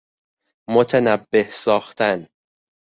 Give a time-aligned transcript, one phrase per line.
[0.67, 2.27] متنبه ساختن